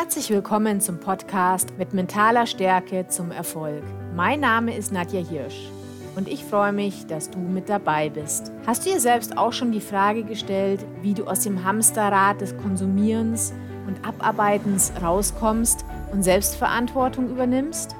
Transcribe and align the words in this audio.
Herzlich 0.00 0.30
willkommen 0.30 0.80
zum 0.80 1.00
Podcast 1.00 1.76
mit 1.76 1.92
mentaler 1.92 2.46
Stärke 2.46 3.08
zum 3.08 3.32
Erfolg. 3.32 3.82
Mein 4.14 4.38
Name 4.38 4.76
ist 4.76 4.92
Nadja 4.92 5.18
Hirsch 5.20 5.70
und 6.14 6.28
ich 6.28 6.44
freue 6.44 6.70
mich, 6.72 7.08
dass 7.08 7.30
du 7.30 7.40
mit 7.40 7.68
dabei 7.68 8.08
bist. 8.08 8.52
Hast 8.64 8.86
du 8.86 8.90
dir 8.90 9.00
selbst 9.00 9.36
auch 9.36 9.52
schon 9.52 9.72
die 9.72 9.80
Frage 9.80 10.22
gestellt, 10.22 10.86
wie 11.02 11.14
du 11.14 11.24
aus 11.24 11.40
dem 11.40 11.64
Hamsterrad 11.64 12.40
des 12.40 12.56
Konsumierens 12.58 13.52
und 13.88 14.06
Abarbeitens 14.06 14.92
rauskommst 15.02 15.84
und 16.12 16.22
Selbstverantwortung 16.22 17.28
übernimmst? 17.28 17.96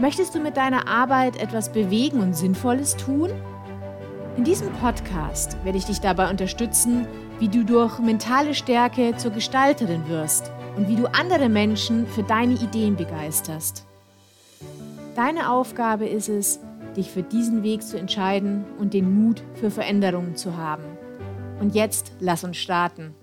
Möchtest 0.00 0.34
du 0.34 0.40
mit 0.40 0.56
deiner 0.56 0.88
Arbeit 0.88 1.40
etwas 1.40 1.70
bewegen 1.70 2.22
und 2.22 2.34
Sinnvolles 2.34 2.96
tun? 2.96 3.30
In 4.36 4.42
diesem 4.42 4.72
Podcast 4.72 5.56
werde 5.62 5.78
ich 5.78 5.84
dich 5.84 6.00
dabei 6.00 6.28
unterstützen, 6.28 7.06
wie 7.38 7.48
du 7.48 7.64
durch 7.64 8.00
mentale 8.00 8.52
Stärke 8.52 9.16
zur 9.16 9.30
Gestalterin 9.30 10.08
wirst 10.08 10.50
und 10.76 10.88
wie 10.88 10.96
du 10.96 11.06
andere 11.12 11.48
Menschen 11.48 12.06
für 12.06 12.22
deine 12.22 12.54
Ideen 12.54 12.96
begeisterst. 12.96 13.86
Deine 15.14 15.50
Aufgabe 15.50 16.06
ist 16.06 16.28
es, 16.28 16.60
dich 16.96 17.10
für 17.10 17.22
diesen 17.22 17.62
Weg 17.62 17.82
zu 17.82 17.98
entscheiden 17.98 18.64
und 18.78 18.94
den 18.94 19.12
Mut 19.12 19.42
für 19.54 19.70
Veränderungen 19.70 20.36
zu 20.36 20.56
haben. 20.56 20.84
Und 21.60 21.74
jetzt 21.74 22.12
lass 22.20 22.44
uns 22.44 22.56
starten. 22.56 23.14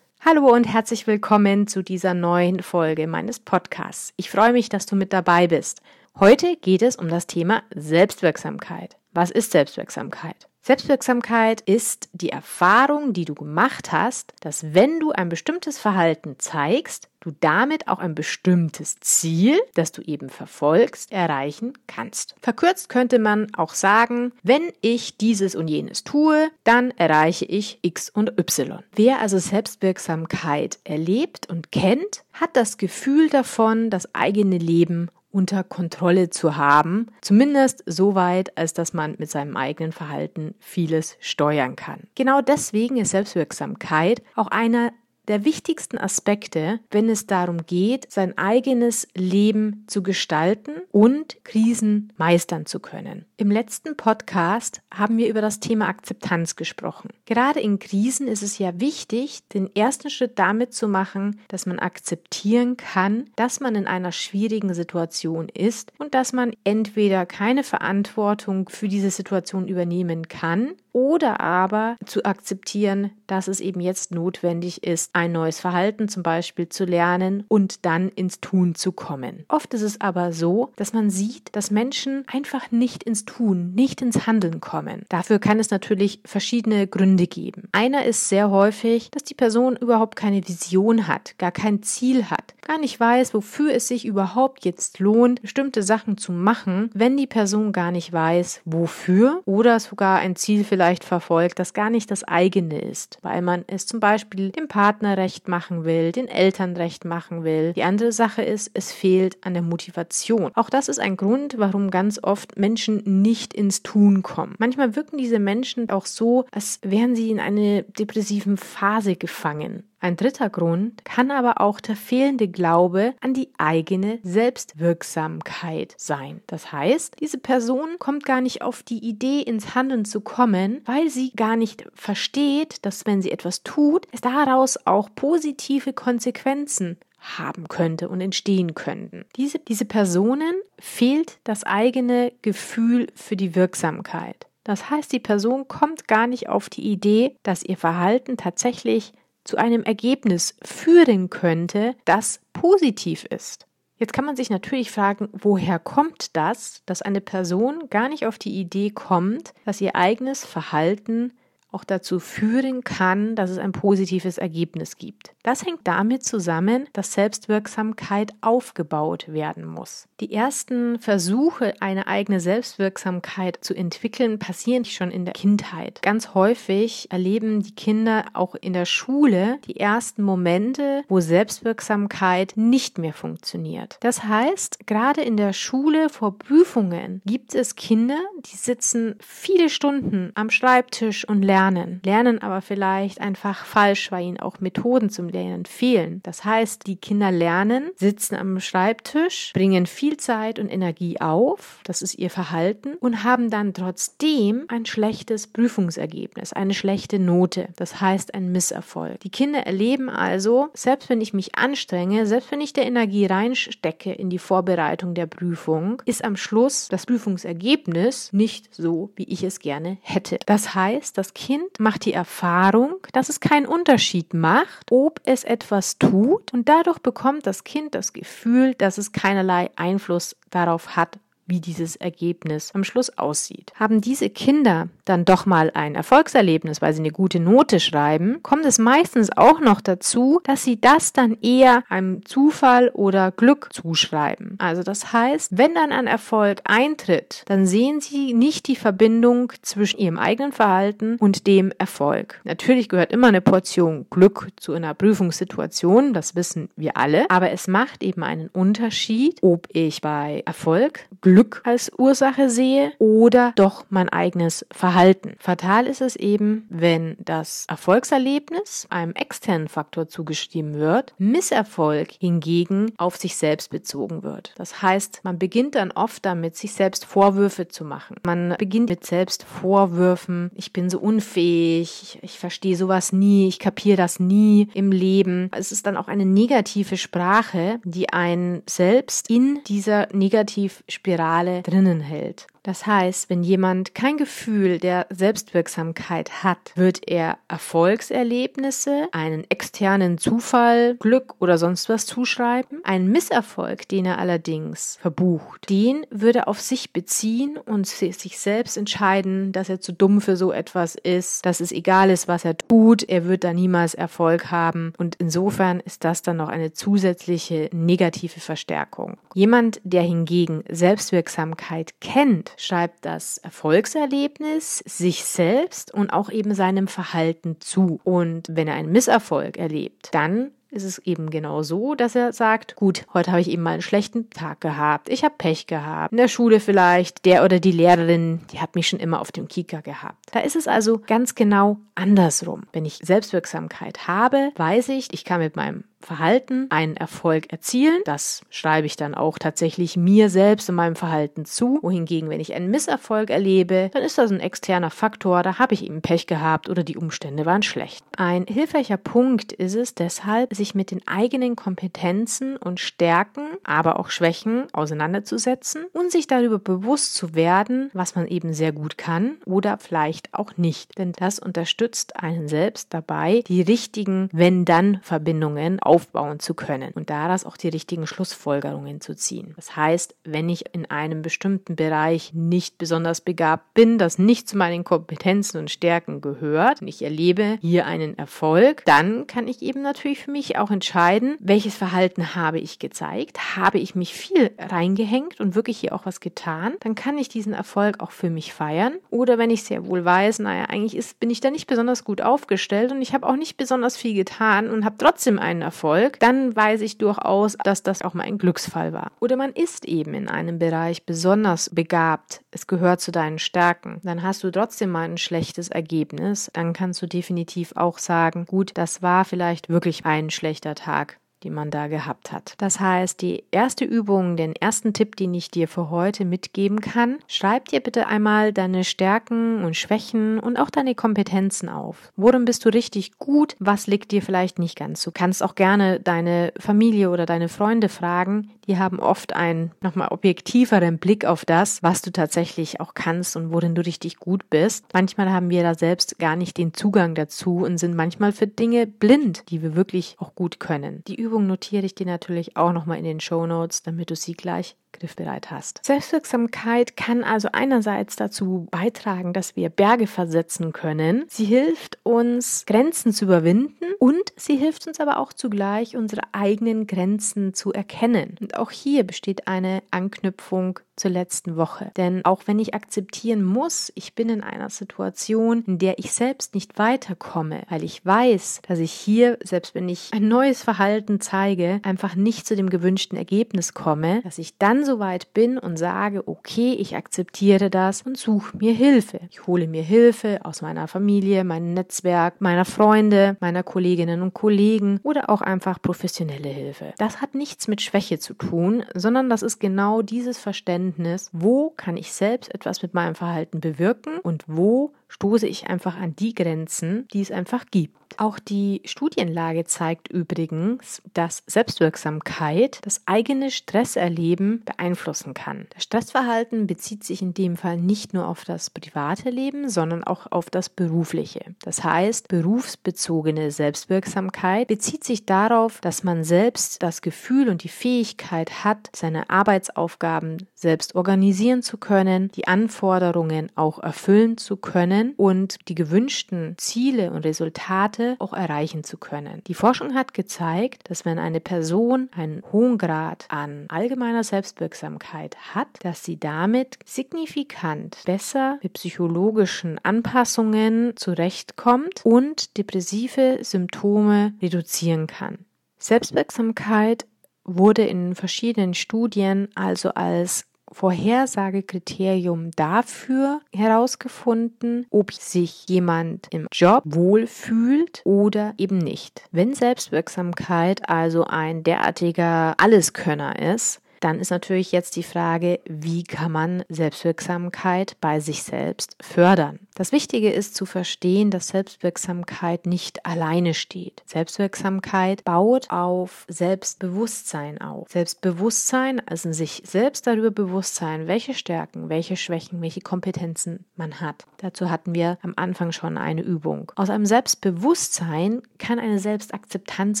Hallo 0.22 0.52
und 0.52 0.64
herzlich 0.64 1.06
willkommen 1.06 1.66
zu 1.66 1.82
dieser 1.82 2.12
neuen 2.12 2.62
Folge 2.62 3.06
meines 3.06 3.40
Podcasts. 3.40 4.12
Ich 4.16 4.30
freue 4.30 4.52
mich, 4.52 4.68
dass 4.68 4.84
du 4.84 4.94
mit 4.94 5.14
dabei 5.14 5.46
bist. 5.46 5.80
Heute 6.18 6.56
geht 6.56 6.82
es 6.82 6.96
um 6.96 7.08
das 7.08 7.26
Thema 7.26 7.62
Selbstwirksamkeit. 7.74 8.98
Was 9.12 9.30
ist 9.30 9.52
Selbstwirksamkeit? 9.52 10.49
Selbstwirksamkeit 10.62 11.62
ist 11.62 12.10
die 12.12 12.28
Erfahrung, 12.28 13.14
die 13.14 13.24
du 13.24 13.34
gemacht 13.34 13.92
hast, 13.92 14.34
dass 14.40 14.74
wenn 14.74 15.00
du 15.00 15.10
ein 15.10 15.30
bestimmtes 15.30 15.78
Verhalten 15.78 16.36
zeigst, 16.38 17.08
du 17.20 17.30
damit 17.40 17.88
auch 17.88 17.98
ein 17.98 18.14
bestimmtes 18.14 19.00
Ziel, 19.00 19.58
das 19.74 19.92
du 19.92 20.02
eben 20.02 20.28
verfolgst, 20.28 21.12
erreichen 21.12 21.72
kannst. 21.86 22.34
Verkürzt 22.40 22.88
könnte 22.88 23.18
man 23.18 23.46
auch 23.54 23.74
sagen, 23.74 24.32
wenn 24.42 24.70
ich 24.82 25.16
dieses 25.16 25.54
und 25.54 25.68
jenes 25.68 26.04
tue, 26.04 26.50
dann 26.64 26.90
erreiche 26.92 27.46
ich 27.46 27.78
X 27.82 28.10
und 28.10 28.38
Y. 28.38 28.82
Wer 28.94 29.20
also 29.20 29.38
Selbstwirksamkeit 29.38 30.78
erlebt 30.84 31.48
und 31.48 31.72
kennt, 31.72 32.24
hat 32.32 32.54
das 32.56 32.76
Gefühl 32.76 33.28
davon, 33.30 33.90
das 33.90 34.14
eigene 34.14 34.58
Leben 34.58 35.10
unter 35.30 35.62
Kontrolle 35.62 36.30
zu 36.30 36.56
haben, 36.56 37.06
zumindest 37.20 37.82
so 37.86 38.14
weit, 38.14 38.56
als 38.58 38.74
dass 38.74 38.92
man 38.92 39.14
mit 39.18 39.30
seinem 39.30 39.56
eigenen 39.56 39.92
Verhalten 39.92 40.54
vieles 40.58 41.16
steuern 41.20 41.76
kann. 41.76 42.08
Genau 42.14 42.40
deswegen 42.40 42.96
ist 42.96 43.10
Selbstwirksamkeit 43.10 44.22
auch 44.34 44.48
einer 44.48 44.92
der 45.30 45.44
wichtigsten 45.44 45.96
Aspekte, 45.96 46.80
wenn 46.90 47.08
es 47.08 47.26
darum 47.26 47.64
geht, 47.64 48.10
sein 48.10 48.36
eigenes 48.36 49.06
Leben 49.14 49.84
zu 49.86 50.02
gestalten 50.02 50.72
und 50.90 51.42
Krisen 51.44 52.12
meistern 52.16 52.66
zu 52.66 52.80
können. 52.80 53.24
Im 53.36 53.50
letzten 53.50 53.96
Podcast 53.96 54.82
haben 54.92 55.16
wir 55.18 55.28
über 55.28 55.40
das 55.40 55.60
Thema 55.60 55.86
Akzeptanz 55.86 56.56
gesprochen. 56.56 57.10
Gerade 57.26 57.60
in 57.60 57.78
Krisen 57.78 58.26
ist 58.26 58.42
es 58.42 58.58
ja 58.58 58.80
wichtig, 58.80 59.46
den 59.54 59.74
ersten 59.74 60.10
Schritt 60.10 60.38
damit 60.38 60.74
zu 60.74 60.88
machen, 60.88 61.40
dass 61.46 61.64
man 61.64 61.78
akzeptieren 61.78 62.76
kann, 62.76 63.30
dass 63.36 63.60
man 63.60 63.76
in 63.76 63.86
einer 63.86 64.10
schwierigen 64.10 64.74
Situation 64.74 65.48
ist 65.48 65.92
und 65.98 66.14
dass 66.14 66.32
man 66.32 66.54
entweder 66.64 67.24
keine 67.24 67.62
Verantwortung 67.62 68.68
für 68.68 68.88
diese 68.88 69.10
Situation 69.10 69.68
übernehmen 69.68 70.26
kann 70.26 70.72
oder 70.92 71.40
aber 71.40 71.96
zu 72.04 72.24
akzeptieren, 72.24 73.12
dass 73.26 73.48
es 73.48 73.60
eben 73.60 73.80
jetzt 73.80 74.12
notwendig 74.12 74.82
ist, 74.82 75.14
ein 75.20 75.32
neues 75.32 75.60
Verhalten 75.60 76.08
zum 76.08 76.22
Beispiel 76.22 76.68
zu 76.68 76.84
lernen 76.84 77.44
und 77.48 77.84
dann 77.84 78.08
ins 78.08 78.40
Tun 78.40 78.74
zu 78.74 78.92
kommen. 78.92 79.44
Oft 79.48 79.74
ist 79.74 79.82
es 79.82 80.00
aber 80.00 80.32
so, 80.32 80.72
dass 80.76 80.94
man 80.94 81.10
sieht, 81.10 81.54
dass 81.54 81.70
Menschen 81.70 82.24
einfach 82.26 82.70
nicht 82.70 83.02
ins 83.02 83.26
Tun, 83.26 83.74
nicht 83.74 84.00
ins 84.00 84.26
Handeln 84.26 84.60
kommen. 84.60 85.04
Dafür 85.10 85.38
kann 85.38 85.60
es 85.60 85.70
natürlich 85.70 86.20
verschiedene 86.24 86.86
Gründe 86.86 87.26
geben. 87.26 87.68
Einer 87.72 88.06
ist 88.06 88.30
sehr 88.30 88.50
häufig, 88.50 89.10
dass 89.10 89.24
die 89.24 89.34
Person 89.34 89.76
überhaupt 89.76 90.16
keine 90.16 90.46
Vision 90.48 91.06
hat, 91.06 91.34
gar 91.36 91.52
kein 91.52 91.82
Ziel 91.82 92.30
hat, 92.30 92.54
gar 92.62 92.78
nicht 92.78 92.98
weiß, 92.98 93.34
wofür 93.34 93.74
es 93.74 93.88
sich 93.88 94.06
überhaupt 94.06 94.64
jetzt 94.64 95.00
lohnt, 95.00 95.42
bestimmte 95.42 95.82
Sachen 95.82 96.16
zu 96.16 96.32
machen, 96.32 96.90
wenn 96.94 97.18
die 97.18 97.26
Person 97.26 97.72
gar 97.72 97.90
nicht 97.90 98.10
weiß, 98.12 98.62
wofür 98.64 99.42
oder 99.44 99.78
sogar 99.80 100.20
ein 100.20 100.36
Ziel 100.36 100.64
vielleicht 100.64 101.04
verfolgt, 101.04 101.58
das 101.58 101.74
gar 101.74 101.90
nicht 101.90 102.10
das 102.10 102.24
eigene 102.24 102.80
ist, 102.80 103.18
weil 103.20 103.42
man 103.42 103.64
es 103.66 103.86
zum 103.86 104.00
Beispiel 104.00 104.50
dem 104.50 104.68
Partner 104.68 104.99
recht 105.08 105.48
machen 105.48 105.84
will, 105.84 106.12
den 106.12 106.28
Eltern 106.28 106.76
recht 106.76 107.04
machen 107.04 107.44
will. 107.44 107.72
Die 107.74 107.82
andere 107.82 108.12
Sache 108.12 108.42
ist, 108.42 108.70
es 108.74 108.92
fehlt 108.92 109.38
an 109.44 109.54
der 109.54 109.62
Motivation. 109.62 110.52
Auch 110.54 110.70
das 110.70 110.88
ist 110.88 111.00
ein 111.00 111.16
Grund, 111.16 111.58
warum 111.58 111.90
ganz 111.90 112.22
oft 112.22 112.58
Menschen 112.58 113.22
nicht 113.22 113.54
ins 113.54 113.82
Tun 113.82 114.22
kommen. 114.22 114.54
Manchmal 114.58 114.96
wirken 114.96 115.18
diese 115.18 115.38
Menschen 115.38 115.90
auch 115.90 116.06
so, 116.06 116.44
als 116.52 116.80
wären 116.82 117.16
sie 117.16 117.30
in 117.30 117.40
eine 117.40 117.82
depressiven 117.82 118.56
Phase 118.56 119.16
gefangen. 119.16 119.89
Ein 120.00 120.16
dritter 120.16 120.48
Grund 120.48 121.04
kann 121.04 121.30
aber 121.30 121.60
auch 121.60 121.78
der 121.78 121.94
fehlende 121.94 122.48
Glaube 122.48 123.14
an 123.20 123.34
die 123.34 123.50
eigene 123.58 124.18
Selbstwirksamkeit 124.22 125.94
sein. 125.98 126.40
Das 126.46 126.72
heißt, 126.72 127.20
diese 127.20 127.36
Person 127.36 127.98
kommt 127.98 128.24
gar 128.24 128.40
nicht 128.40 128.62
auf 128.62 128.82
die 128.82 129.04
Idee, 129.04 129.42
ins 129.42 129.74
Handeln 129.74 130.06
zu 130.06 130.22
kommen, 130.22 130.80
weil 130.86 131.10
sie 131.10 131.32
gar 131.32 131.56
nicht 131.56 131.84
versteht, 131.94 132.84
dass 132.86 133.04
wenn 133.04 133.20
sie 133.20 133.30
etwas 133.30 133.62
tut, 133.62 134.06
es 134.12 134.22
daraus 134.22 134.78
auch 134.86 135.10
positive 135.14 135.92
Konsequenzen 135.92 136.96
haben 137.20 137.68
könnte 137.68 138.08
und 138.08 138.22
entstehen 138.22 138.74
könnten. 138.74 139.26
Diese, 139.36 139.58
diese 139.58 139.84
Personen 139.84 140.54
fehlt 140.78 141.38
das 141.44 141.64
eigene 141.64 142.32
Gefühl 142.40 143.08
für 143.14 143.36
die 143.36 143.54
Wirksamkeit. 143.54 144.46
Das 144.64 144.88
heißt, 144.88 145.12
die 145.12 145.20
Person 145.20 145.68
kommt 145.68 146.08
gar 146.08 146.26
nicht 146.26 146.48
auf 146.48 146.70
die 146.70 146.90
Idee, 146.90 147.36
dass 147.42 147.62
ihr 147.62 147.76
Verhalten 147.76 148.36
tatsächlich 148.36 149.12
zu 149.44 149.56
einem 149.56 149.82
Ergebnis 149.82 150.56
führen 150.62 151.30
könnte, 151.30 151.96
das 152.04 152.40
positiv 152.52 153.24
ist. 153.24 153.66
Jetzt 153.96 154.14
kann 154.14 154.24
man 154.24 154.34
sich 154.36 154.48
natürlich 154.48 154.90
fragen, 154.90 155.28
woher 155.32 155.78
kommt 155.78 156.34
das, 156.34 156.82
dass 156.86 157.02
eine 157.02 157.20
Person 157.20 157.90
gar 157.90 158.08
nicht 158.08 158.26
auf 158.26 158.38
die 158.38 158.58
Idee 158.58 158.90
kommt, 158.90 159.52
dass 159.66 159.80
ihr 159.82 159.94
eigenes 159.94 160.44
Verhalten 160.46 161.34
auch 161.72 161.84
dazu 161.84 162.18
führen 162.18 162.82
kann, 162.82 163.36
dass 163.36 163.50
es 163.50 163.58
ein 163.58 163.72
positives 163.72 164.38
Ergebnis 164.38 164.96
gibt. 164.96 165.32
Das 165.42 165.64
hängt 165.64 165.80
damit 165.84 166.22
zusammen, 166.24 166.86
dass 166.92 167.14
Selbstwirksamkeit 167.14 168.32
aufgebaut 168.42 169.32
werden 169.32 169.64
muss. 169.64 170.06
Die 170.20 170.32
ersten 170.34 170.98
Versuche, 170.98 171.74
eine 171.80 172.06
eigene 172.06 172.40
Selbstwirksamkeit 172.40 173.58
zu 173.62 173.74
entwickeln, 173.74 174.38
passieren 174.38 174.84
schon 174.84 175.10
in 175.10 175.24
der 175.24 175.32
Kindheit. 175.32 176.02
Ganz 176.02 176.34
häufig 176.34 177.10
erleben 177.10 177.62
die 177.62 177.74
Kinder 177.74 178.26
auch 178.34 178.54
in 178.54 178.74
der 178.74 178.84
Schule 178.84 179.58
die 179.66 179.80
ersten 179.80 180.22
Momente, 180.22 181.04
wo 181.08 181.20
Selbstwirksamkeit 181.20 182.52
nicht 182.56 182.98
mehr 182.98 183.14
funktioniert. 183.14 183.96
Das 184.00 184.24
heißt, 184.24 184.86
gerade 184.86 185.22
in 185.22 185.36
der 185.38 185.54
Schule 185.54 186.10
vor 186.10 186.38
Prüfungen 186.38 187.22
gibt 187.24 187.54
es 187.54 187.76
Kinder, 187.76 188.18
die 188.44 188.56
sitzen 188.56 189.16
viele 189.20 189.70
Stunden 189.70 190.32
am 190.34 190.50
Schreibtisch 190.50 191.26
und 191.26 191.42
lernen 191.42 191.59
lernen, 191.60 192.00
lernen 192.04 192.42
aber 192.42 192.62
vielleicht 192.62 193.20
einfach 193.20 193.64
falsch, 193.64 194.10
weil 194.10 194.24
ihnen 194.24 194.40
auch 194.40 194.60
Methoden 194.60 195.10
zum 195.10 195.28
Lernen 195.28 195.66
fehlen. 195.66 196.20
Das 196.22 196.44
heißt, 196.44 196.86
die 196.86 196.96
Kinder 196.96 197.30
lernen, 197.30 197.90
sitzen 197.96 198.34
am 198.34 198.60
Schreibtisch, 198.60 199.52
bringen 199.52 199.86
viel 199.86 200.16
Zeit 200.16 200.58
und 200.58 200.68
Energie 200.68 201.20
auf, 201.20 201.80
das 201.84 202.02
ist 202.02 202.14
ihr 202.14 202.30
Verhalten, 202.30 202.94
und 202.94 203.24
haben 203.24 203.50
dann 203.50 203.74
trotzdem 203.74 204.64
ein 204.68 204.86
schlechtes 204.86 205.46
Prüfungsergebnis, 205.48 206.52
eine 206.52 206.74
schlechte 206.74 207.18
Note, 207.18 207.68
das 207.76 208.00
heißt 208.00 208.34
ein 208.34 208.52
Misserfolg. 208.52 209.20
Die 209.20 209.30
Kinder 209.30 209.60
erleben 209.60 210.08
also, 210.08 210.68
selbst 210.72 211.10
wenn 211.10 211.20
ich 211.20 211.34
mich 211.34 211.56
anstrenge, 211.56 212.26
selbst 212.26 212.50
wenn 212.50 212.60
ich 212.60 212.72
der 212.72 212.86
Energie 212.86 213.26
reinstecke 213.26 214.12
in 214.12 214.30
die 214.30 214.38
Vorbereitung 214.38 215.14
der 215.14 215.26
Prüfung, 215.26 216.02
ist 216.06 216.24
am 216.24 216.36
Schluss 216.36 216.88
das 216.88 217.06
Prüfungsergebnis 217.06 218.32
nicht 218.32 218.74
so, 218.74 219.10
wie 219.16 219.24
ich 219.24 219.42
es 219.42 219.60
gerne 219.60 219.98
hätte. 220.00 220.38
Das 220.46 220.74
heißt, 220.74 221.18
das 221.18 221.34
Kind 221.34 221.49
Kind 221.50 221.80
macht 221.80 222.04
die 222.04 222.12
Erfahrung, 222.12 222.98
dass 223.12 223.28
es 223.28 223.40
keinen 223.40 223.66
Unterschied 223.66 224.34
macht, 224.34 224.86
ob 224.88 225.20
es 225.24 225.42
etwas 225.42 225.98
tut 225.98 226.52
und 226.52 226.68
dadurch 226.68 227.00
bekommt 227.00 227.44
das 227.44 227.64
Kind 227.64 227.96
das 227.96 228.12
Gefühl, 228.12 228.74
dass 228.74 228.98
es 228.98 229.10
keinerlei 229.10 229.68
Einfluss 229.74 230.36
darauf 230.50 230.94
hat, 230.94 231.18
wie 231.50 231.60
dieses 231.60 231.96
Ergebnis 231.96 232.70
am 232.74 232.84
Schluss 232.84 233.18
aussieht. 233.18 233.72
Haben 233.74 234.00
diese 234.00 234.30
Kinder 234.30 234.88
dann 235.04 235.24
doch 235.24 235.44
mal 235.44 235.70
ein 235.74 235.96
Erfolgserlebnis, 235.96 236.80
weil 236.80 236.94
sie 236.94 237.00
eine 237.00 237.10
gute 237.10 237.40
Note 237.40 237.80
schreiben, 237.80 238.38
kommt 238.42 238.64
es 238.64 238.78
meistens 238.78 239.36
auch 239.36 239.60
noch 239.60 239.80
dazu, 239.80 240.40
dass 240.44 240.64
sie 240.64 240.80
das 240.80 241.12
dann 241.12 241.36
eher 241.42 241.82
einem 241.88 242.24
Zufall 242.24 242.88
oder 242.90 243.32
Glück 243.32 243.68
zuschreiben. 243.72 244.54
Also 244.58 244.82
das 244.82 245.12
heißt, 245.12 245.58
wenn 245.58 245.74
dann 245.74 245.92
ein 245.92 246.06
Erfolg 246.06 246.60
eintritt, 246.64 247.42
dann 247.46 247.66
sehen 247.66 248.00
sie 248.00 248.32
nicht 248.32 248.68
die 248.68 248.76
Verbindung 248.76 249.52
zwischen 249.62 249.98
ihrem 249.98 250.18
eigenen 250.18 250.52
Verhalten 250.52 251.16
und 251.16 251.46
dem 251.46 251.72
Erfolg. 251.78 252.40
Natürlich 252.44 252.88
gehört 252.88 253.12
immer 253.12 253.26
eine 253.26 253.40
Portion 253.40 254.06
Glück 254.10 254.48
zu 254.56 254.72
einer 254.72 254.94
Prüfungssituation, 254.94 256.14
das 256.14 256.36
wissen 256.36 256.70
wir 256.76 256.96
alle, 256.96 257.28
aber 257.30 257.50
es 257.50 257.66
macht 257.66 258.04
eben 258.04 258.22
einen 258.22 258.48
Unterschied, 258.48 259.38
ob 259.42 259.66
ich 259.72 260.00
bei 260.00 260.42
Erfolg 260.46 261.00
Glück 261.20 261.39
als 261.64 261.90
Ursache 261.96 262.50
sehe 262.50 262.92
oder 262.98 263.52
doch 263.56 263.84
mein 263.88 264.08
eigenes 264.08 264.66
Verhalten. 264.70 265.36
Fatal 265.38 265.86
ist 265.86 266.00
es 266.00 266.16
eben, 266.16 266.66
wenn 266.68 267.16
das 267.18 267.64
Erfolgserlebnis 267.68 268.86
einem 268.90 269.12
externen 269.12 269.68
Faktor 269.68 270.08
zugeschrieben 270.08 270.74
wird, 270.74 271.14
Misserfolg 271.18 272.12
hingegen 272.12 272.92
auf 272.98 273.16
sich 273.16 273.36
selbst 273.36 273.70
bezogen 273.70 274.22
wird. 274.22 274.52
Das 274.56 274.82
heißt, 274.82 275.20
man 275.22 275.38
beginnt 275.38 275.74
dann 275.74 275.92
oft 275.92 276.24
damit, 276.24 276.56
sich 276.56 276.72
selbst 276.72 277.04
Vorwürfe 277.04 277.68
zu 277.68 277.84
machen. 277.84 278.16
Man 278.24 278.54
beginnt 278.58 278.90
mit 278.90 279.06
Selbstvorwürfen, 279.06 280.50
ich 280.54 280.72
bin 280.72 280.90
so 280.90 280.98
unfähig, 280.98 282.00
ich, 282.02 282.18
ich 282.22 282.38
verstehe 282.38 282.76
sowas 282.76 283.12
nie, 283.12 283.48
ich 283.48 283.58
kapiere 283.58 283.96
das 283.96 284.20
nie 284.20 284.68
im 284.74 284.92
Leben. 284.92 285.50
Es 285.56 285.72
ist 285.72 285.86
dann 285.86 285.96
auch 285.96 286.08
eine 286.08 286.26
negative 286.26 286.96
Sprache, 286.96 287.80
die 287.84 288.12
einen 288.12 288.62
selbst 288.66 289.30
in 289.30 289.60
dieser 289.66 290.08
Negativspirale 290.12 291.19
drinnen 291.62 292.00
hält. 292.00 292.46
Das 292.62 292.86
heißt, 292.86 293.30
wenn 293.30 293.42
jemand 293.42 293.94
kein 293.94 294.18
Gefühl 294.18 294.78
der 294.78 295.06
Selbstwirksamkeit 295.08 296.44
hat, 296.44 296.72
wird 296.74 297.08
er 297.08 297.38
Erfolgserlebnisse, 297.48 299.08
einen 299.12 299.44
externen 299.48 300.18
Zufall, 300.18 300.96
Glück 300.96 301.34
oder 301.38 301.56
sonst 301.56 301.88
was 301.88 302.04
zuschreiben. 302.04 302.80
Einen 302.84 303.10
Misserfolg, 303.10 303.88
den 303.88 304.04
er 304.04 304.18
allerdings 304.18 304.98
verbucht, 305.00 305.70
den 305.70 306.06
würde 306.10 306.40
er 306.40 306.48
auf 306.48 306.60
sich 306.60 306.92
beziehen 306.92 307.56
und 307.56 307.86
sich 307.86 308.38
selbst 308.38 308.76
entscheiden, 308.76 309.52
dass 309.52 309.68
er 309.68 309.80
zu 309.80 309.92
dumm 309.92 310.20
für 310.20 310.36
so 310.36 310.52
etwas 310.52 310.96
ist, 310.96 311.46
dass 311.46 311.60
es 311.60 311.72
egal 311.72 312.10
ist, 312.10 312.28
was 312.28 312.44
er 312.44 312.56
tut, 312.58 313.08
er 313.08 313.26
wird 313.26 313.44
da 313.44 313.54
niemals 313.54 313.94
Erfolg 313.94 314.50
haben 314.50 314.92
und 314.98 315.16
insofern 315.16 315.80
ist 315.80 316.04
das 316.04 316.22
dann 316.22 316.36
noch 316.36 316.48
eine 316.48 316.72
zusätzliche 316.72 317.70
negative 317.72 318.40
Verstärkung. 318.40 319.16
Jemand, 319.34 319.80
der 319.84 320.02
hingegen 320.02 320.64
Selbstwirksamkeit 320.68 321.94
kennt, 322.00 322.49
schreibt 322.56 323.04
das 323.04 323.38
Erfolgserlebnis 323.38 324.78
sich 324.86 325.24
selbst 325.24 325.92
und 325.92 326.12
auch 326.12 326.30
eben 326.30 326.54
seinem 326.54 326.88
Verhalten 326.88 327.56
zu. 327.60 328.00
Und 328.04 328.48
wenn 328.50 328.68
er 328.68 328.74
einen 328.74 328.92
Misserfolg 328.92 329.56
erlebt, 329.56 330.08
dann 330.12 330.52
ist 330.70 330.84
es 330.84 330.98
eben 330.98 331.30
genau 331.30 331.62
so, 331.62 331.94
dass 331.94 332.14
er 332.14 332.32
sagt, 332.32 332.76
gut, 332.76 333.04
heute 333.12 333.32
habe 333.32 333.40
ich 333.40 333.50
eben 333.50 333.62
mal 333.62 333.72
einen 333.72 333.82
schlechten 333.82 334.30
Tag 334.30 334.60
gehabt, 334.60 335.08
ich 335.08 335.24
habe 335.24 335.34
Pech 335.36 335.66
gehabt, 335.66 336.12
in 336.12 336.16
der 336.16 336.28
Schule 336.28 336.60
vielleicht, 336.60 337.24
der 337.24 337.44
oder 337.44 337.60
die 337.60 337.72
Lehrerin, 337.72 338.40
die 338.52 338.60
hat 338.60 338.74
mich 338.74 338.88
schon 338.88 339.00
immer 339.00 339.20
auf 339.20 339.32
dem 339.32 339.48
Kieker 339.48 339.82
gehabt. 339.82 340.18
Da 340.32 340.40
ist 340.40 340.56
es 340.56 340.68
also 340.68 341.00
ganz 341.04 341.34
genau 341.34 341.78
andersrum. 341.94 342.62
Wenn 342.72 342.84
ich 342.84 343.00
Selbstwirksamkeit 343.02 344.06
habe, 344.06 344.52
weiß 344.56 344.90
ich, 344.90 345.12
ich 345.12 345.24
kann 345.24 345.40
mit 345.40 345.56
meinem 345.56 345.84
Verhalten 346.00 346.66
einen 346.70 346.96
Erfolg 346.96 347.52
erzielen. 347.52 348.00
Das 348.04 348.42
schreibe 348.50 348.86
ich 348.86 348.96
dann 348.96 349.14
auch 349.14 349.38
tatsächlich 349.38 349.96
mir 349.96 350.30
selbst 350.30 350.68
und 350.68 350.76
meinem 350.76 350.96
Verhalten 350.96 351.44
zu. 351.44 351.78
Wohingegen, 351.82 352.30
wenn 352.30 352.40
ich 352.40 352.54
einen 352.54 352.70
Misserfolg 352.70 353.30
erlebe, 353.30 353.90
dann 353.92 354.02
ist 354.02 354.18
das 354.18 354.30
ein 354.30 354.40
externer 354.40 354.90
Faktor, 354.90 355.42
da 355.42 355.58
habe 355.58 355.74
ich 355.74 355.84
eben 355.84 356.02
Pech 356.02 356.26
gehabt 356.26 356.68
oder 356.68 356.82
die 356.82 356.96
Umstände 356.96 357.46
waren 357.46 357.62
schlecht. 357.62 358.04
Ein 358.16 358.46
hilfreicher 358.46 358.96
Punkt 358.96 359.52
ist 359.52 359.74
es 359.74 359.94
deshalb, 359.94 360.54
sich 360.54 360.74
mit 360.74 360.90
den 360.90 361.06
eigenen 361.06 361.56
Kompetenzen 361.56 362.56
und 362.56 362.80
Stärken, 362.80 363.48
aber 363.64 363.98
auch 363.98 364.10
Schwächen 364.10 364.66
auseinanderzusetzen 364.72 365.86
und 365.92 366.10
sich 366.10 366.26
darüber 366.26 366.58
bewusst 366.58 367.14
zu 367.14 367.34
werden, 367.34 367.90
was 367.92 368.14
man 368.14 368.26
eben 368.26 368.52
sehr 368.52 368.72
gut 368.72 368.98
kann 368.98 369.36
oder 369.44 369.78
vielleicht 369.78 370.34
auch 370.34 370.56
nicht. 370.56 370.98
Denn 370.98 371.12
das 371.12 371.38
unterstützt 371.38 372.16
einen 372.16 372.48
selbst 372.48 372.92
dabei, 372.92 373.42
die 373.46 373.62
richtigen 373.62 374.28
Wenn-Dann-Verbindungen 374.32 375.80
aufbauen 375.90 376.38
zu 376.38 376.54
können 376.54 376.92
und 376.94 377.10
daraus 377.10 377.44
auch 377.44 377.56
die 377.56 377.68
richtigen 377.68 378.06
Schlussfolgerungen 378.06 379.00
zu 379.00 379.16
ziehen. 379.16 379.54
Das 379.56 379.74
heißt, 379.74 380.14
wenn 380.22 380.48
ich 380.48 380.72
in 380.72 380.88
einem 380.88 381.20
bestimmten 381.20 381.74
Bereich 381.74 382.32
nicht 382.32 382.78
besonders 382.78 383.20
begabt 383.20 383.74
bin, 383.74 383.98
das 383.98 384.16
nicht 384.16 384.48
zu 384.48 384.56
meinen 384.56 384.84
Kompetenzen 384.84 385.58
und 385.58 385.68
Stärken 385.68 386.20
gehört 386.20 386.80
und 386.80 386.86
ich 386.86 387.02
erlebe 387.02 387.58
hier 387.60 387.86
einen 387.86 388.16
Erfolg, 388.16 388.84
dann 388.84 389.26
kann 389.26 389.48
ich 389.48 389.62
eben 389.62 389.82
natürlich 389.82 390.20
für 390.20 390.30
mich 390.30 390.56
auch 390.58 390.70
entscheiden, 390.70 391.36
welches 391.40 391.74
Verhalten 391.74 392.36
habe 392.36 392.60
ich 392.60 392.78
gezeigt, 392.78 393.56
habe 393.56 393.78
ich 393.78 393.96
mich 393.96 394.14
viel 394.14 394.52
reingehängt 394.60 395.40
und 395.40 395.56
wirklich 395.56 395.78
hier 395.78 395.92
auch 395.92 396.06
was 396.06 396.20
getan, 396.20 396.74
dann 396.78 396.94
kann 396.94 397.18
ich 397.18 397.28
diesen 397.28 397.52
Erfolg 397.52 397.98
auch 397.98 398.12
für 398.12 398.30
mich 398.30 398.52
feiern. 398.52 398.92
Oder 399.10 399.38
wenn 399.38 399.50
ich 399.50 399.64
sehr 399.64 399.86
wohl 399.86 400.04
weiß, 400.04 400.38
naja, 400.38 400.66
eigentlich 400.66 400.96
ist, 400.96 401.18
bin 401.18 401.30
ich 401.30 401.40
da 401.40 401.50
nicht 401.50 401.66
besonders 401.66 402.04
gut 402.04 402.20
aufgestellt 402.20 402.92
und 402.92 403.02
ich 403.02 403.12
habe 403.12 403.26
auch 403.26 403.34
nicht 403.34 403.56
besonders 403.56 403.96
viel 403.96 404.14
getan 404.14 404.70
und 404.70 404.84
habe 404.84 404.94
trotzdem 404.96 405.40
einen 405.40 405.62
Erfolg, 405.62 405.79
Erfolg, 405.80 406.20
dann 406.20 406.54
weiß 406.54 406.82
ich 406.82 406.98
durchaus, 406.98 407.56
dass 407.64 407.82
das 407.82 408.02
auch 408.02 408.12
mal 408.12 408.24
ein 408.24 408.36
Glücksfall 408.36 408.92
war. 408.92 409.12
Oder 409.18 409.36
man 409.36 409.52
ist 409.52 409.86
eben 409.86 410.12
in 410.12 410.28
einem 410.28 410.58
Bereich 410.58 411.06
besonders 411.06 411.70
begabt, 411.70 412.42
es 412.50 412.66
gehört 412.66 413.00
zu 413.00 413.12
deinen 413.12 413.38
Stärken, 413.38 413.98
dann 414.02 414.22
hast 414.22 414.44
du 414.44 414.50
trotzdem 414.50 414.90
mal 414.90 415.08
ein 415.08 415.16
schlechtes 415.16 415.70
Ergebnis, 415.70 416.50
dann 416.52 416.74
kannst 416.74 417.00
du 417.00 417.06
definitiv 417.06 417.72
auch 417.76 417.96
sagen, 417.96 418.44
gut, 418.44 418.72
das 418.74 419.00
war 419.00 419.24
vielleicht 419.24 419.70
wirklich 419.70 420.04
ein 420.04 420.28
schlechter 420.28 420.74
Tag 420.74 421.19
die 421.42 421.50
man 421.50 421.70
da 421.70 421.88
gehabt 421.88 422.32
hat. 422.32 422.54
Das 422.58 422.80
heißt, 422.80 423.20
die 423.22 423.44
erste 423.50 423.84
Übung, 423.84 424.36
den 424.36 424.54
ersten 424.54 424.92
Tipp, 424.92 425.16
den 425.16 425.32
ich 425.34 425.50
dir 425.50 425.68
für 425.68 425.90
heute 425.90 426.24
mitgeben 426.24 426.80
kann, 426.80 427.18
schreib 427.26 427.68
dir 427.68 427.80
bitte 427.80 428.06
einmal 428.06 428.52
deine 428.52 428.84
Stärken 428.84 429.64
und 429.64 429.76
Schwächen 429.76 430.38
und 430.38 430.58
auch 430.58 430.70
deine 430.70 430.94
Kompetenzen 430.94 431.68
auf. 431.68 432.12
Worin 432.16 432.44
bist 432.44 432.64
du 432.64 432.68
richtig 432.68 433.18
gut? 433.18 433.56
Was 433.58 433.86
liegt 433.86 434.12
dir 434.12 434.22
vielleicht 434.22 434.58
nicht 434.58 434.78
ganz? 434.78 435.02
Du 435.02 435.10
kannst 435.12 435.42
auch 435.42 435.54
gerne 435.54 436.00
deine 436.00 436.52
Familie 436.58 437.10
oder 437.10 437.26
deine 437.26 437.48
Freunde 437.48 437.88
fragen. 437.88 438.50
Die 438.66 438.78
haben 438.78 439.00
oft 439.00 439.34
einen 439.34 439.72
nochmal 439.80 440.08
objektiveren 440.08 440.98
Blick 440.98 441.24
auf 441.24 441.44
das, 441.44 441.82
was 441.82 442.02
du 442.02 442.12
tatsächlich 442.12 442.80
auch 442.80 442.94
kannst 442.94 443.36
und 443.36 443.52
worin 443.52 443.74
du 443.74 443.84
richtig 443.84 444.18
gut 444.18 444.48
bist. 444.50 444.84
Manchmal 444.92 445.32
haben 445.32 445.50
wir 445.50 445.62
da 445.62 445.74
selbst 445.74 446.18
gar 446.18 446.36
nicht 446.36 446.56
den 446.56 446.74
Zugang 446.74 447.14
dazu 447.14 447.58
und 447.58 447.78
sind 447.78 447.96
manchmal 447.96 448.32
für 448.32 448.46
Dinge 448.46 448.86
blind, 448.86 449.50
die 449.50 449.62
wir 449.62 449.74
wirklich 449.74 450.16
auch 450.18 450.34
gut 450.34 450.60
können. 450.60 451.02
Die 451.08 451.16
Übung 451.16 451.29
notiere 451.38 451.86
ich 451.86 451.94
dir 451.94 452.06
natürlich 452.06 452.56
auch 452.56 452.72
nochmal 452.72 452.98
in 452.98 453.04
den 453.04 453.20
Show 453.20 453.46
Notes, 453.46 453.82
damit 453.82 454.10
du 454.10 454.16
sie 454.16 454.34
gleich 454.34 454.76
griffbereit 454.92 455.50
hast. 455.50 455.80
Selbstwirksamkeit 455.84 456.96
kann 456.96 457.24
also 457.24 457.48
einerseits 457.52 458.16
dazu 458.16 458.68
beitragen, 458.70 459.32
dass 459.32 459.56
wir 459.56 459.68
Berge 459.70 460.06
versetzen 460.06 460.72
können. 460.72 461.24
Sie 461.28 461.44
hilft 461.44 461.98
uns, 462.02 462.64
Grenzen 462.66 463.12
zu 463.12 463.24
überwinden 463.24 463.84
und 463.98 464.32
sie 464.36 464.56
hilft 464.56 464.86
uns 464.86 465.00
aber 465.00 465.18
auch 465.18 465.32
zugleich, 465.32 465.96
unsere 465.96 466.22
eigenen 466.32 466.86
Grenzen 466.86 467.54
zu 467.54 467.72
erkennen. 467.72 468.36
Und 468.40 468.56
auch 468.56 468.70
hier 468.70 469.04
besteht 469.04 469.46
eine 469.48 469.82
Anknüpfung 469.90 470.80
zur 471.00 471.10
letzten 471.10 471.56
Woche. 471.56 471.90
Denn 471.96 472.24
auch 472.24 472.42
wenn 472.46 472.58
ich 472.58 472.74
akzeptieren 472.74 473.42
muss, 473.42 473.90
ich 473.94 474.14
bin 474.14 474.28
in 474.28 474.42
einer 474.42 474.68
Situation, 474.68 475.64
in 475.66 475.78
der 475.78 475.98
ich 475.98 476.12
selbst 476.12 476.54
nicht 476.54 476.78
weiterkomme, 476.78 477.62
weil 477.70 477.82
ich 477.82 478.04
weiß, 478.04 478.60
dass 478.68 478.78
ich 478.78 478.92
hier, 478.92 479.38
selbst 479.42 479.74
wenn 479.74 479.88
ich 479.88 480.10
ein 480.12 480.28
neues 480.28 480.62
Verhalten 480.62 481.20
zeige, 481.20 481.80
einfach 481.82 482.14
nicht 482.16 482.46
zu 482.46 482.54
dem 482.54 482.68
gewünschten 482.68 483.16
Ergebnis 483.16 483.72
komme, 483.72 484.20
dass 484.22 484.38
ich 484.38 484.58
dann 484.58 484.79
so 484.84 484.98
weit 484.98 485.32
bin 485.34 485.58
und 485.58 485.78
sage, 485.78 486.26
okay, 486.26 486.74
ich 486.74 486.96
akzeptiere 486.96 487.70
das 487.70 488.02
und 488.02 488.16
suche 488.16 488.56
mir 488.56 488.72
Hilfe. 488.72 489.20
Ich 489.30 489.46
hole 489.46 489.66
mir 489.66 489.82
Hilfe 489.82 490.40
aus 490.42 490.62
meiner 490.62 490.88
Familie, 490.88 491.44
meinem 491.44 491.74
Netzwerk, 491.74 492.40
meiner 492.40 492.64
Freunde, 492.64 493.36
meiner 493.40 493.62
Kolleginnen 493.62 494.22
und 494.22 494.34
Kollegen 494.34 495.00
oder 495.02 495.30
auch 495.30 495.40
einfach 495.40 495.80
professionelle 495.80 496.48
Hilfe. 496.48 496.92
Das 496.98 497.20
hat 497.20 497.34
nichts 497.34 497.68
mit 497.68 497.80
Schwäche 497.80 498.18
zu 498.18 498.34
tun, 498.34 498.84
sondern 498.94 499.30
das 499.30 499.42
ist 499.42 499.58
genau 499.58 500.02
dieses 500.02 500.38
Verständnis, 500.38 501.30
wo 501.32 501.70
kann 501.76 501.96
ich 501.96 502.12
selbst 502.12 502.54
etwas 502.54 502.82
mit 502.82 502.94
meinem 502.94 503.14
Verhalten 503.14 503.60
bewirken 503.60 504.18
und 504.22 504.44
wo 504.46 504.92
stoße 505.10 505.46
ich 505.46 505.66
einfach 505.68 505.96
an 505.96 506.16
die 506.16 506.34
Grenzen, 506.34 507.06
die 507.12 507.20
es 507.20 507.30
einfach 507.30 507.66
gibt. 507.70 508.00
Auch 508.16 508.38
die 508.38 508.82
Studienlage 508.84 509.64
zeigt 509.64 510.08
übrigens, 510.08 511.00
dass 511.14 511.42
Selbstwirksamkeit 511.46 512.80
das 512.82 513.02
eigene 513.06 513.50
Stresserleben 513.50 514.62
beeinflussen 514.64 515.32
kann. 515.32 515.66
Das 515.74 515.84
Stressverhalten 515.84 516.66
bezieht 516.66 517.04
sich 517.04 517.22
in 517.22 517.34
dem 517.34 517.56
Fall 517.56 517.76
nicht 517.76 518.12
nur 518.12 518.26
auf 518.26 518.44
das 518.44 518.70
private 518.70 519.30
Leben, 519.30 519.68
sondern 519.68 520.04
auch 520.04 520.26
auf 520.30 520.50
das 520.50 520.68
berufliche. 520.68 521.54
Das 521.62 521.84
heißt, 521.84 522.28
berufsbezogene 522.28 523.50
Selbstwirksamkeit 523.50 524.68
bezieht 524.68 525.04
sich 525.04 525.24
darauf, 525.26 525.80
dass 525.80 526.04
man 526.04 526.24
selbst 526.24 526.82
das 526.82 527.02
Gefühl 527.02 527.48
und 527.48 527.64
die 527.64 527.68
Fähigkeit 527.68 528.64
hat, 528.64 528.90
seine 528.94 529.30
Arbeitsaufgaben 529.30 530.48
selbst 530.54 530.94
organisieren 530.94 531.62
zu 531.62 531.78
können, 531.78 532.28
die 532.32 532.48
Anforderungen 532.48 533.50
auch 533.54 533.78
erfüllen 533.78 534.36
zu 534.36 534.56
können 535.00 535.14
und 535.16 535.68
die 535.68 535.74
gewünschten 535.74 536.54
Ziele 536.58 537.10
und 537.10 537.24
Resultate 537.24 538.16
auch 538.18 538.32
erreichen 538.32 538.84
zu 538.84 538.96
können. 538.96 539.42
Die 539.46 539.54
Forschung 539.54 539.94
hat 539.94 540.14
gezeigt, 540.14 540.88
dass 540.88 541.04
wenn 541.04 541.18
eine 541.18 541.40
Person 541.40 542.08
einen 542.12 542.42
hohen 542.52 542.78
Grad 542.78 543.26
an 543.28 543.66
allgemeiner 543.68 544.24
Selbstwirksamkeit 544.24 545.36
hat, 545.54 545.68
dass 545.82 546.04
sie 546.04 546.18
damit 546.18 546.78
signifikant 546.84 547.98
besser 548.04 548.58
mit 548.62 548.74
psychologischen 548.74 549.78
Anpassungen 549.82 550.96
zurechtkommt 550.96 552.00
und 552.04 552.56
depressive 552.56 553.38
Symptome 553.42 554.34
reduzieren 554.42 555.06
kann. 555.06 555.38
Selbstwirksamkeit 555.78 557.06
wurde 557.44 557.84
in 557.84 558.14
verschiedenen 558.14 558.74
Studien 558.74 559.48
also 559.54 559.90
als 559.90 560.44
Vorhersagekriterium 560.72 562.50
dafür 562.52 563.40
herausgefunden, 563.54 564.86
ob 564.90 565.12
sich 565.12 565.66
jemand 565.68 566.28
im 566.30 566.46
Job 566.52 566.82
wohlfühlt 566.84 568.02
oder 568.04 568.54
eben 568.56 568.78
nicht. 568.78 569.22
Wenn 569.32 569.54
Selbstwirksamkeit 569.54 570.88
also 570.88 571.24
ein 571.24 571.62
derartiger 571.64 572.54
Alleskönner 572.58 573.38
ist, 573.54 573.80
dann 574.00 574.18
ist 574.18 574.30
natürlich 574.30 574.72
jetzt 574.72 574.96
die 574.96 575.02
Frage, 575.02 575.60
wie 575.66 576.02
kann 576.04 576.32
man 576.32 576.64
Selbstwirksamkeit 576.68 577.96
bei 578.00 578.20
sich 578.20 578.42
selbst 578.42 578.96
fördern? 579.00 579.60
Das 579.74 579.92
Wichtige 579.92 580.30
ist 580.30 580.54
zu 580.54 580.66
verstehen, 580.66 581.30
dass 581.30 581.48
Selbstwirksamkeit 581.48 582.66
nicht 582.66 583.06
alleine 583.06 583.54
steht. 583.54 584.02
Selbstwirksamkeit 584.06 585.24
baut 585.24 585.70
auf 585.70 586.24
Selbstbewusstsein 586.28 587.60
auf. 587.60 587.88
Selbstbewusstsein, 587.90 589.00
also 589.06 589.32
sich 589.32 589.62
selbst 589.64 590.06
darüber 590.06 590.30
bewusst 590.30 590.76
sein, 590.76 591.06
welche 591.06 591.34
Stärken, 591.34 591.88
welche 591.88 592.16
Schwächen, 592.16 592.60
welche 592.62 592.80
Kompetenzen 592.80 593.66
man 593.76 594.00
hat. 594.00 594.24
Dazu 594.38 594.70
hatten 594.70 594.94
wir 594.94 595.18
am 595.22 595.34
Anfang 595.36 595.72
schon 595.72 595.98
eine 595.98 596.22
Übung. 596.22 596.72
Aus 596.76 596.90
einem 596.90 597.06
Selbstbewusstsein 597.06 598.42
kann 598.58 598.78
eine 598.78 598.98
Selbstakzeptanz 598.98 600.00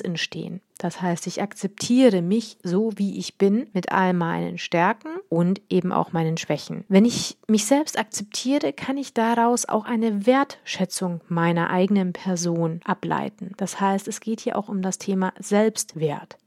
entstehen. 0.00 0.60
Das 0.80 1.02
heißt, 1.02 1.26
ich 1.26 1.42
akzeptiere 1.42 2.22
mich 2.22 2.56
so, 2.62 2.92
wie 2.96 3.18
ich 3.18 3.36
bin, 3.36 3.68
mit 3.74 3.92
all 3.92 4.14
meinen 4.14 4.56
Stärken 4.56 5.10
und 5.28 5.60
eben 5.68 5.92
auch 5.92 6.12
meinen 6.14 6.38
Schwächen. 6.38 6.84
Wenn 6.88 7.04
ich 7.04 7.36
mich 7.48 7.66
selbst 7.66 7.98
akzeptiere, 7.98 8.72
kann 8.72 8.96
ich 8.96 9.12
daraus 9.12 9.68
auch 9.68 9.84
eine 9.84 10.24
Wertschätzung 10.24 11.20
meiner 11.28 11.68
eigenen 11.68 12.14
Person 12.14 12.80
ableiten. 12.84 13.52
Das 13.58 13.78
heißt, 13.78 14.08
es 14.08 14.20
geht 14.20 14.40
hier 14.40 14.56
auch 14.56 14.70
um 14.70 14.80
das 14.80 14.96
Thema 14.96 15.34
Selbstwert 15.38 16.38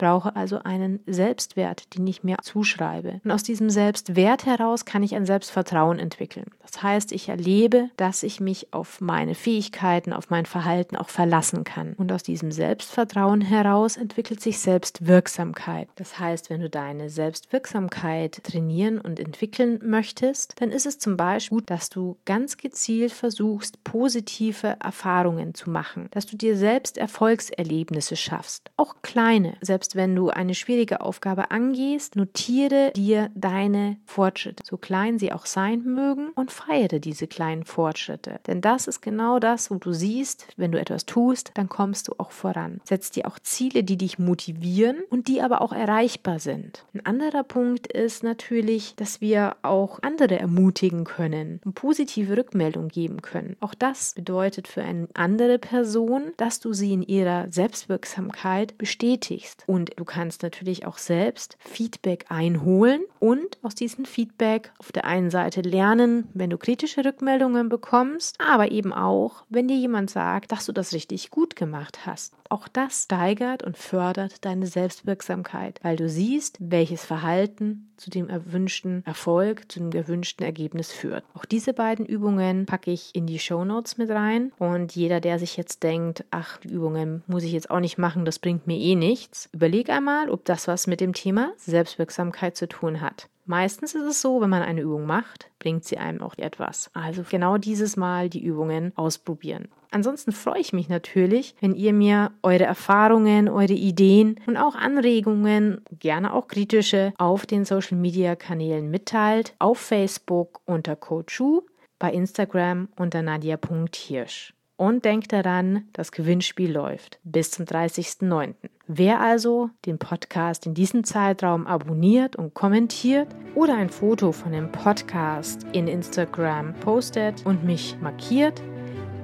brauche 0.00 0.34
also 0.34 0.62
einen 0.64 1.00
Selbstwert, 1.06 1.94
den 1.94 2.06
ich 2.06 2.24
mir 2.24 2.36
zuschreibe. 2.42 3.20
Und 3.22 3.30
aus 3.30 3.42
diesem 3.42 3.68
Selbstwert 3.68 4.46
heraus 4.46 4.86
kann 4.86 5.02
ich 5.02 5.14
ein 5.14 5.26
Selbstvertrauen 5.26 5.98
entwickeln. 5.98 6.46
Das 6.62 6.82
heißt, 6.82 7.12
ich 7.12 7.28
erlebe, 7.28 7.90
dass 7.98 8.22
ich 8.22 8.40
mich 8.40 8.72
auf 8.72 9.02
meine 9.02 9.34
Fähigkeiten, 9.34 10.14
auf 10.14 10.30
mein 10.30 10.46
Verhalten 10.46 10.96
auch 10.96 11.10
verlassen 11.10 11.64
kann. 11.64 11.92
Und 11.92 12.10
aus 12.12 12.22
diesem 12.22 12.50
Selbstvertrauen 12.50 13.42
heraus 13.42 13.98
entwickelt 13.98 14.40
sich 14.40 14.58
Selbstwirksamkeit. 14.58 15.88
Das 15.96 16.18
heißt, 16.18 16.48
wenn 16.48 16.62
du 16.62 16.70
deine 16.70 17.10
Selbstwirksamkeit 17.10 18.42
trainieren 18.42 18.98
und 18.98 19.20
entwickeln 19.20 19.80
möchtest, 19.84 20.54
dann 20.60 20.70
ist 20.70 20.86
es 20.86 20.98
zum 20.98 21.18
Beispiel 21.18 21.50
gut, 21.50 21.68
dass 21.68 21.90
du 21.90 22.16
ganz 22.24 22.56
gezielt 22.56 23.12
versuchst, 23.12 23.84
positive 23.84 24.76
Erfahrungen 24.82 25.52
zu 25.52 25.68
machen, 25.68 26.08
dass 26.12 26.26
du 26.26 26.36
dir 26.36 26.56
selbst 26.56 26.96
Erfolgserlebnisse 26.96 28.16
schaffst, 28.16 28.70
auch 28.76 28.94
kleine, 29.02 29.56
selbst 29.60 29.89
selbst 29.90 29.96
wenn 29.96 30.14
du 30.14 30.30
eine 30.30 30.54
schwierige 30.54 31.00
Aufgabe 31.00 31.50
angehst, 31.50 32.14
notiere 32.14 32.92
dir 32.94 33.30
deine 33.34 33.96
Fortschritte, 34.06 34.62
so 34.64 34.76
klein 34.76 35.18
sie 35.18 35.32
auch 35.32 35.46
sein 35.46 35.82
mögen, 35.82 36.30
und 36.34 36.52
feiere 36.52 37.00
diese 37.00 37.26
kleinen 37.26 37.64
Fortschritte. 37.64 38.38
Denn 38.46 38.60
das 38.60 38.86
ist 38.86 39.00
genau 39.00 39.38
das, 39.40 39.70
wo 39.70 39.76
du 39.76 39.92
siehst, 39.92 40.46
wenn 40.56 40.70
du 40.70 40.80
etwas 40.80 41.06
tust, 41.06 41.50
dann 41.54 41.68
kommst 41.68 42.08
du 42.08 42.14
auch 42.18 42.30
voran. 42.30 42.80
Setz 42.84 43.10
dir 43.10 43.26
auch 43.26 43.38
Ziele, 43.40 43.82
die 43.82 43.96
dich 43.96 44.18
motivieren 44.18 44.98
und 45.10 45.26
die 45.26 45.42
aber 45.42 45.60
auch 45.60 45.72
erreichbar 45.72 46.38
sind. 46.38 46.84
Ein 46.94 47.04
anderer 47.04 47.42
Punkt 47.42 47.88
ist 47.88 48.22
natürlich, 48.22 48.94
dass 48.94 49.20
wir 49.20 49.56
auch 49.62 49.98
andere 50.02 50.38
ermutigen 50.38 51.04
können 51.04 51.60
und 51.64 51.74
positive 51.74 52.36
Rückmeldung 52.36 52.88
geben 52.88 53.22
können. 53.22 53.56
Auch 53.60 53.74
das 53.74 54.14
bedeutet 54.14 54.68
für 54.68 54.82
eine 54.82 55.08
andere 55.14 55.58
Person, 55.58 56.32
dass 56.36 56.60
du 56.60 56.72
sie 56.72 56.92
in 56.92 57.02
ihrer 57.02 57.50
Selbstwirksamkeit 57.50 58.78
bestätigst. 58.78 59.64
Und 59.66 59.79
und 59.80 59.98
du 59.98 60.04
kannst 60.04 60.42
natürlich 60.42 60.86
auch 60.86 60.98
selbst 60.98 61.56
Feedback 61.58 62.26
einholen 62.28 63.02
und 63.18 63.58
aus 63.62 63.74
diesem 63.74 64.04
Feedback 64.04 64.72
auf 64.78 64.92
der 64.92 65.06
einen 65.06 65.30
Seite 65.30 65.62
lernen, 65.62 66.28
wenn 66.34 66.50
du 66.50 66.58
kritische 66.58 67.02
Rückmeldungen 67.02 67.70
bekommst, 67.70 68.36
aber 68.38 68.70
eben 68.70 68.92
auch, 68.92 69.44
wenn 69.48 69.68
dir 69.68 69.76
jemand 69.76 70.10
sagt, 70.10 70.52
dass 70.52 70.66
du 70.66 70.72
das 70.72 70.92
richtig 70.92 71.30
gut 71.30 71.56
gemacht 71.56 72.04
hast. 72.04 72.34
Auch 72.50 72.68
das 72.68 73.04
steigert 73.04 73.62
und 73.62 73.78
fördert 73.78 74.44
deine 74.44 74.66
Selbstwirksamkeit, 74.66 75.78
weil 75.82 75.96
du 75.96 76.08
siehst, 76.08 76.58
welches 76.60 77.04
Verhalten 77.04 77.90
zu 77.96 78.10
dem 78.10 78.28
erwünschten 78.28 79.04
Erfolg, 79.06 79.70
zu 79.70 79.78
dem 79.78 79.90
gewünschten 79.90 80.44
Ergebnis 80.44 80.90
führt. 80.90 81.22
Auch 81.34 81.44
diese 81.44 81.74
beiden 81.74 82.06
Übungen 82.06 82.66
packe 82.66 82.90
ich 82.90 83.14
in 83.14 83.26
die 83.26 83.38
Show 83.38 83.64
Notes 83.64 83.98
mit 83.98 84.10
rein 84.10 84.52
und 84.58 84.96
jeder, 84.96 85.20
der 85.20 85.38
sich 85.38 85.56
jetzt 85.56 85.82
denkt, 85.82 86.24
ach, 86.30 86.56
die 86.58 86.70
Übungen 86.70 87.22
muss 87.26 87.44
ich 87.44 87.52
jetzt 87.52 87.70
auch 87.70 87.80
nicht 87.80 87.98
machen, 87.98 88.24
das 88.24 88.38
bringt 88.38 88.66
mir 88.66 88.78
eh 88.78 88.96
nichts, 88.96 89.48
überleg 89.60 89.90
einmal, 89.90 90.30
ob 90.30 90.46
das 90.46 90.68
was 90.68 90.86
mit 90.86 91.02
dem 91.02 91.12
Thema 91.12 91.52
Selbstwirksamkeit 91.58 92.56
zu 92.56 92.66
tun 92.66 93.02
hat. 93.02 93.28
Meistens 93.44 93.94
ist 93.94 94.04
es 94.04 94.22
so, 94.22 94.40
wenn 94.40 94.48
man 94.48 94.62
eine 94.62 94.80
Übung 94.80 95.04
macht, 95.04 95.50
bringt 95.58 95.84
sie 95.84 95.98
einem 95.98 96.22
auch 96.22 96.38
etwas. 96.38 96.90
Also 96.94 97.24
genau 97.28 97.58
dieses 97.58 97.98
Mal 97.98 98.30
die 98.30 98.42
Übungen 98.42 98.92
ausprobieren. 98.96 99.68
Ansonsten 99.90 100.32
freue 100.32 100.60
ich 100.60 100.72
mich 100.72 100.88
natürlich, 100.88 101.54
wenn 101.60 101.74
ihr 101.74 101.92
mir 101.92 102.30
eure 102.42 102.64
Erfahrungen, 102.64 103.50
eure 103.50 103.74
Ideen 103.74 104.40
und 104.46 104.56
auch 104.56 104.76
Anregungen, 104.76 105.82
gerne 105.98 106.32
auch 106.32 106.48
kritische, 106.48 107.12
auf 107.18 107.44
den 107.44 107.66
Social 107.66 107.98
Media 107.98 108.36
Kanälen 108.36 108.90
mitteilt. 108.90 109.54
Auf 109.58 109.78
Facebook 109.78 110.60
unter 110.64 110.96
Coachu, 110.96 111.62
bei 111.98 112.12
Instagram 112.12 112.88
unter 112.96 113.20
nadia.hirsch. 113.20 114.54
Und 114.80 115.04
denkt 115.04 115.34
daran, 115.34 115.84
das 115.92 116.10
Gewinnspiel 116.10 116.72
läuft 116.72 117.18
bis 117.22 117.50
zum 117.50 117.66
30.09. 117.66 118.54
Wer 118.86 119.20
also 119.20 119.68
den 119.84 119.98
Podcast 119.98 120.64
in 120.64 120.72
diesem 120.72 121.04
Zeitraum 121.04 121.66
abonniert 121.66 122.34
und 122.34 122.54
kommentiert 122.54 123.28
oder 123.54 123.76
ein 123.76 123.90
Foto 123.90 124.32
von 124.32 124.52
dem 124.52 124.72
Podcast 124.72 125.66
in 125.72 125.86
Instagram 125.86 126.72
postet 126.80 127.44
und 127.44 127.62
mich 127.62 127.94
markiert, 128.00 128.62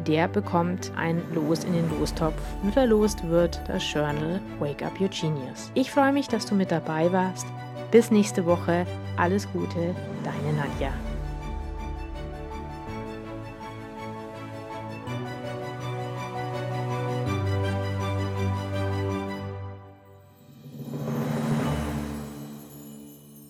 der 0.07 0.29
bekommt 0.29 0.93
ein 0.95 1.23
Los 1.33 1.65
in 1.65 1.73
den 1.73 1.89
Lostopf 1.99 2.43
und 2.63 2.75
verlost 2.75 3.27
wird 3.27 3.59
das 3.67 3.83
Journal 3.91 4.43
Wake 4.59 4.83
Up 4.83 5.01
Your 5.01 5.09
Genius. 5.09 5.71
Ich 5.73 5.91
freue 5.91 6.13
mich, 6.13 6.29
dass 6.29 6.45
du 6.45 6.55
mit 6.55 6.71
dabei 6.71 7.11
warst. 7.13 7.47
Bis 7.91 8.11
nächste 8.11 8.45
Woche. 8.45 8.87
Alles 9.17 9.51
Gute, 9.55 9.95
deine 10.23 10.53
Nadja. 10.55 10.93